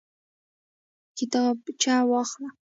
کتابچه 1.17 1.93
واخله 2.09 2.49